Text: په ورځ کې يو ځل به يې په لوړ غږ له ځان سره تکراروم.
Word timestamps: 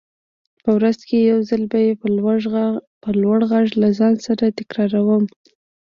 په 0.63 0.69
ورځ 0.77 0.97
کې 1.07 1.17
يو 1.31 1.39
ځل 1.49 1.63
به 1.71 1.79
يې 1.85 1.93
په 3.05 3.09
لوړ 3.21 3.39
غږ 3.51 3.67
له 3.81 3.89
ځان 3.97 4.13
سره 4.25 4.55
تکراروم. 4.59 5.23